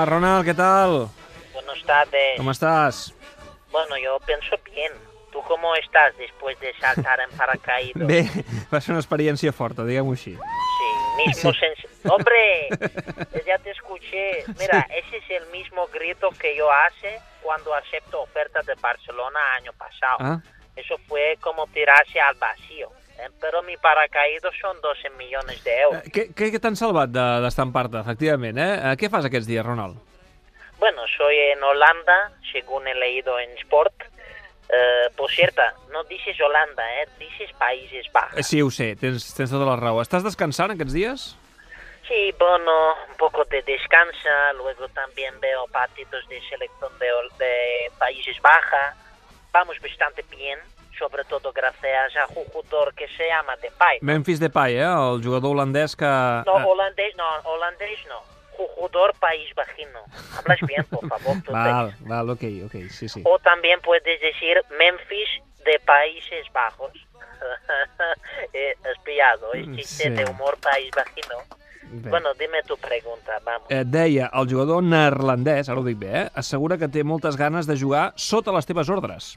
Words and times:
Hola, 0.00 0.10
Ronald, 0.12 0.44
¿qué 0.46 0.54
tal? 0.54 1.08
Buenas 1.52 1.84
tardes. 1.84 2.38
¿Cómo 2.38 2.52
estás? 2.52 3.14
Bueno, 3.70 3.98
yo 3.98 4.18
pienso 4.20 4.56
bien. 4.64 4.90
¿Tú 5.30 5.42
cómo 5.46 5.76
estás 5.76 6.16
después 6.16 6.58
de 6.58 6.72
saltar 6.80 7.20
en 7.20 7.36
paracaídas? 7.36 8.06
Bé, 8.06 8.24
va 8.72 8.80
ser 8.80 8.94
una 8.96 9.02
experiència 9.04 9.52
forta, 9.52 9.84
diguem-ho 9.84 10.14
així. 10.16 10.32
Sí, 10.38 10.88
mismo 11.26 11.52
sens... 11.52 11.84
¡Hombre! 12.08 12.70
Ya 13.46 13.58
te 13.58 13.72
escuché. 13.72 14.44
Mira, 14.58 14.88
ese 14.88 15.18
es 15.18 15.30
el 15.42 15.46
mismo 15.52 15.86
grito 15.92 16.30
que 16.30 16.56
yo 16.56 16.72
hace 16.72 17.20
cuando 17.42 17.74
acepto 17.74 18.22
ofertas 18.22 18.64
de 18.64 18.76
Barcelona 18.80 19.38
año 19.58 19.74
pasado. 19.74 20.16
Ah, 20.18 20.40
Eso 20.76 20.96
fue 21.08 21.36
como 21.42 21.66
tirarse 21.66 22.18
al 22.18 22.36
vacío. 22.36 22.89
¿Eh? 23.24 23.30
Pero 23.40 23.62
mi 23.62 23.76
paracaídas 23.76 24.52
son 24.60 24.80
12 24.80 25.10
millones 25.10 25.62
de 25.64 25.80
euros. 25.80 26.02
eh, 26.04 26.10
què, 26.10 26.34
què, 26.34 26.50
què 26.52 26.60
t'han 26.60 26.76
salvat 26.76 27.10
de- 27.10 27.40
d'estampar-te, 27.44 27.98
efectivament, 28.00 28.58
eh? 28.58 28.74
Eh, 28.92 28.96
Què 28.96 29.10
fas 29.10 29.24
aquests 29.24 29.46
dies, 29.46 29.64
Ronald? 29.64 29.96
Bueno, 30.78 31.02
soy 31.16 31.36
en 31.52 31.62
Holanda, 31.62 32.32
según 32.52 32.88
he 32.88 32.94
leído 32.94 33.38
en 33.38 33.50
Sport. 33.58 33.92
Eh, 34.72 35.10
por 35.16 35.30
cierto, 35.30 35.62
no 35.92 36.04
dices 36.04 36.40
Holanda, 36.40 36.82
¿eh? 37.02 37.08
dices 37.18 37.50
Países 37.58 38.06
Eh, 38.06 38.10
Bajos. 38.12 38.46
Sí, 38.46 38.62
ho 38.62 38.70
sé, 38.70 38.94
tens, 38.96 39.34
tens 39.34 39.50
tota 39.50 39.66
la 39.66 39.76
raó. 39.76 40.00
Estàs 40.00 40.22
descansant 40.24 40.70
aquests 40.72 40.94
dies? 40.94 41.36
Sí, 42.08 42.32
bueno, 42.38 42.94
un 43.10 43.16
poco 43.18 43.44
de 43.44 43.62
descansa, 43.62 44.52
luego 44.54 44.88
también 44.88 45.38
veo 45.40 45.66
partidos 45.68 46.26
de 46.28 46.40
selección 46.48 46.90
de, 46.98 47.06
de 47.38 47.90
Países 47.98 48.40
Bajos. 48.40 48.96
Vamos 49.52 49.78
bastante 49.80 50.24
bien, 50.30 50.58
sobre 51.00 51.24
todo 51.24 51.50
gracias 51.52 52.14
a 52.16 52.26
un 52.38 52.44
jugador 52.52 52.94
que 52.94 53.08
se 53.16 53.26
llama 53.26 53.56
Depay. 53.56 53.98
Memphis 54.02 54.38
Depay, 54.38 54.76
eh? 54.76 54.82
El 54.84 55.24
jugador 55.24 55.50
holandès 55.56 55.96
que... 55.96 56.04
No, 56.04 56.60
eh, 56.60 56.64
holandés 56.64 57.16
no, 57.16 57.24
holandés 57.50 57.98
no. 58.08 58.20
Jugador 58.76 59.14
país 59.18 59.52
vagino. 59.56 60.00
Hablas 60.38 60.60
bien, 60.68 60.84
por 60.84 61.08
favor. 61.08 61.36
tú 61.42 61.50
te- 61.50 61.52
Val, 61.72 61.94
val, 62.00 62.30
ok, 62.30 62.44
ok, 62.66 62.74
sí, 62.90 63.08
sí. 63.08 63.22
O 63.24 63.38
también 63.38 63.80
puedes 63.80 64.20
decir 64.20 64.60
Memphis 64.78 65.28
de 65.64 65.80
Países 65.86 66.46
Bajos. 66.52 66.92
eh, 68.52 68.74
has 68.84 69.02
pillado, 69.02 69.54
es 69.54 69.66
Mm, 69.66 69.76
chiste 69.76 70.04
sí. 70.04 70.10
de 70.10 70.24
humor 70.30 70.58
país 70.60 70.90
vagino. 70.94 71.36
Bé. 71.92 72.10
Bueno, 72.10 72.34
dime 72.34 72.62
tu 72.68 72.76
pregunta, 72.76 73.38
vamos. 73.42 73.66
Et 73.70 73.84
deia, 73.86 74.28
el 74.32 74.46
jugador 74.46 74.82
neerlandès, 74.84 75.68
ara 75.72 75.80
ho 75.80 75.82
dic 75.82 75.98
bé, 75.98 76.10
eh? 76.20 76.28
assegura 76.38 76.76
que 76.78 76.86
té 76.88 77.02
moltes 77.02 77.34
ganes 77.36 77.66
de 77.66 77.74
jugar 77.80 78.12
sota 78.14 78.52
les 78.54 78.66
teves 78.68 78.88
ordres. 78.88 79.32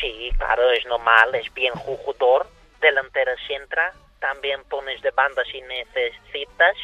Sí, 0.00 0.30
claro, 0.38 0.70
es 0.70 0.84
normal, 0.86 1.34
es 1.34 1.52
bien 1.54 1.72
jugador, 1.74 2.46
delantera 2.80 3.34
centra, 3.46 3.92
también 4.20 4.62
pones 4.64 5.00
de 5.02 5.10
banda 5.10 5.42
si 5.50 5.60
necesitas. 5.62 6.76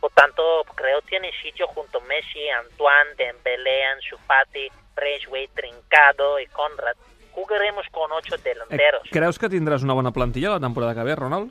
Por 0.00 0.10
tanto, 0.12 0.64
creo 0.74 1.00
tiene 1.02 1.30
sitio 1.42 1.66
junto 1.68 1.98
a 1.98 2.02
Messi, 2.02 2.48
Antoine, 2.50 3.14
Dembélé, 3.16 3.84
Ansu 3.86 4.18
Fati, 4.26 4.68
Braithwaite, 4.94 5.52
Trincado 5.62 6.38
y 6.40 6.46
Conrad. 6.48 6.96
Jugaremos 7.32 7.86
con 7.90 8.12
ocho 8.12 8.36
Eh, 8.36 8.40
delanteros. 8.44 9.02
creus 9.10 9.38
que 9.38 9.48
tindràs 9.48 9.82
una 9.82 9.92
bona 9.94 10.12
plantilla 10.12 10.50
la 10.50 10.60
temporada 10.60 10.94
que 10.94 11.02
ve, 11.02 11.16
Ronald? 11.16 11.50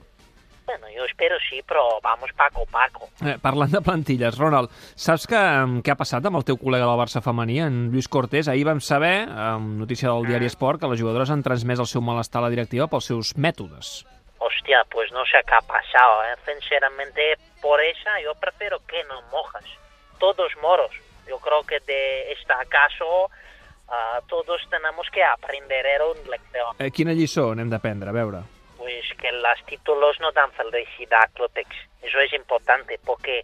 Bueno, 0.73 0.89
yo 0.89 1.05
espero 1.05 1.35
sí, 1.47 1.61
pero 1.67 1.99
vamos 2.01 2.31
paco 2.33 2.65
paco. 2.65 3.07
Eh, 3.21 3.37
parlant 3.37 3.69
de 3.71 3.81
plantilles, 3.85 4.39
Ronald, 4.39 4.71
saps 4.97 5.27
que, 5.29 5.41
què 5.85 5.93
ha 5.93 5.97
passat 5.99 6.25
amb 6.25 6.39
el 6.39 6.45
teu 6.47 6.57
col·lega 6.57 6.87
del 6.87 6.97
Barça 6.97 7.21
femení, 7.21 7.59
en 7.61 7.75
Lluís 7.93 8.09
Cortés? 8.09 8.49
Ahir 8.49 8.65
vam 8.65 8.81
saber, 8.81 9.27
amb 9.29 9.77
notícia 9.83 10.09
del 10.09 10.25
diari 10.25 10.49
Esport, 10.49 10.81
que 10.81 10.89
les 10.89 11.03
jugadores 11.03 11.29
han 11.29 11.43
transmès 11.45 11.83
el 11.83 11.89
seu 11.91 12.01
malestar 12.01 12.41
a 12.41 12.47
la 12.47 12.49
directiva 12.55 12.87
pels 12.89 13.11
seus 13.11 13.35
mètodes. 13.37 13.91
Hostia, 14.41 14.81
pues 14.89 15.11
no 15.13 15.21
sé 15.29 15.43
qué 15.45 15.53
ha 15.53 15.61
pasado, 15.61 16.25
¿eh? 16.25 16.33
Sinceramente, 16.41 17.37
por 17.61 17.77
esa 17.79 18.17
yo 18.23 18.33
prefiero 18.41 18.81
que 18.87 19.03
no 19.03 19.21
mojas. 19.29 19.69
Todos 20.17 20.57
moros. 20.59 20.91
Yo 21.29 21.37
creo 21.37 21.61
que 21.69 21.81
de 21.85 22.31
este 22.31 22.53
caso 22.67 23.29
ah, 23.89 24.21
todos 24.27 24.59
tenemos 24.71 25.05
que 25.13 25.23
aprender 25.23 25.85
una 26.01 26.31
lección. 26.33 26.75
Eh, 26.79 26.89
quina 26.89 27.13
lliçó 27.13 27.53
n'hem 27.53 27.69
d'aprendre? 27.69 28.09
A 28.09 28.17
veure. 28.17 28.41
Pues 28.93 29.17
que 29.17 29.31
los 29.31 29.65
títulos 29.65 30.19
no 30.19 30.31
dan 30.31 30.51
felicidad, 30.51 31.29
Clotex. 31.33 31.69
Eso 32.01 32.19
es 32.19 32.31
importante 32.33 32.99
porque 33.03 33.41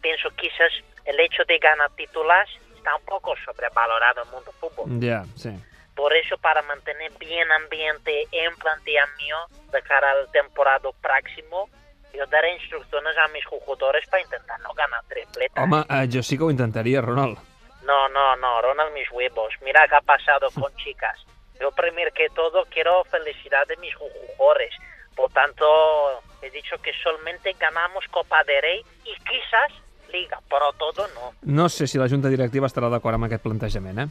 pienso 0.00 0.30
quizás 0.30 0.72
el 1.04 1.20
hecho 1.20 1.44
de 1.46 1.58
ganar 1.58 1.90
títulos 1.92 2.48
está 2.74 2.96
un 2.96 3.04
poco 3.04 3.34
sobrevalorado 3.44 4.22
en 4.22 4.28
el 4.28 4.34
mundo 4.34 4.52
fútbol. 4.58 5.00
Ja, 5.00 5.24
sí. 5.36 5.50
Por 5.94 6.12
eso, 6.14 6.36
para 6.38 6.62
mantener 6.62 7.12
bien 7.18 7.50
ambiente 7.52 8.26
en 8.32 8.52
mío 9.18 9.36
de 9.70 9.82
cara 9.82 10.10
al 10.12 10.30
temporada 10.32 10.90
próximo, 11.00 11.68
yo 12.12 12.26
daré 12.26 12.54
instrucciones 12.54 13.16
a 13.18 13.28
mis 13.28 13.44
jugadores 13.46 14.04
para 14.08 14.22
intentar 14.22 14.58
no 14.60 14.72
ganar 14.74 15.04
tripleta. 15.08 15.62
Home, 15.62 15.84
eh, 15.90 16.22
sí 16.22 16.36
que 16.36 16.44
ho 16.44 16.50
intentaria, 16.50 17.00
Ronald. 17.00 17.38
No, 17.82 18.08
no, 18.08 18.36
no, 18.36 18.62
Ronald, 18.62 18.92
mis 18.94 19.10
huevos. 19.12 19.54
Mira 19.62 19.86
qué 19.88 19.94
ha 19.94 20.00
pasado 20.00 20.48
con 20.50 20.74
chicas. 20.84 21.24
Yo 21.60 21.72
primero 21.72 22.10
que 22.12 22.28
todo 22.30 22.64
quiero 22.70 23.04
felicidad 23.04 23.66
de 23.66 23.76
mis 23.78 23.94
jugadores. 23.94 24.74
Por 25.18 25.30
tanto, 25.34 25.66
he 26.42 26.48
dicho 26.50 26.78
que 26.80 26.92
solamente 27.02 27.52
ganamos 27.58 28.04
Copa 28.08 28.44
de 28.44 28.60
Rey 28.62 28.80
y 29.04 29.12
quizás 29.26 29.72
Liga, 30.12 30.38
pero 30.48 30.72
todo 30.78 31.06
no. 31.14 31.34
No 31.42 31.68
sé 31.68 31.86
si 31.86 31.98
la 31.98 32.08
junta 32.08 32.30
directiva 32.32 32.64
estarà 32.70 32.88
d'acord 32.88 33.18
amb 33.18 33.26
aquest 33.26 33.42
plantejament, 33.44 33.98
eh? 33.98 34.06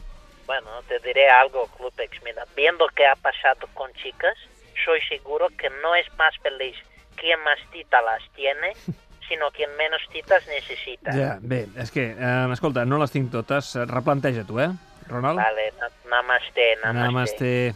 Bueno, 0.46 0.70
te 0.86 1.00
diré 1.02 1.24
algo, 1.28 1.64
Clubex. 1.76 2.22
Mira, 2.22 2.44
viendo 2.54 2.86
qué 2.94 3.04
ha 3.08 3.16
pasado 3.16 3.66
con 3.74 3.90
chicas, 3.94 4.36
soy 4.84 5.00
seguro 5.08 5.48
que 5.58 5.68
no 5.82 5.96
es 5.96 6.06
más 6.16 6.36
feliz 6.38 6.76
quien 7.16 7.40
más 7.42 7.58
titas 7.72 8.04
las 8.04 8.22
tiene, 8.36 8.74
sino 9.28 9.50
quien 9.50 9.74
menos 9.76 10.00
titas 10.12 10.46
necesita. 10.46 11.10
Ja, 11.12 11.38
bé, 11.42 11.66
és 11.76 11.90
que, 11.90 12.14
eh, 12.14 12.46
escolta, 12.54 12.84
no 12.86 13.00
les 13.02 13.10
tinc 13.10 13.32
totes. 13.34 13.74
Replanteja 13.90 14.44
tu, 14.46 14.60
eh, 14.60 14.70
Ronald? 15.08 15.40
Vale, 15.42 15.72
na- 15.80 15.90
namaste, 16.08 16.76
namaste. 16.84 17.02
Namaste. 17.02 17.50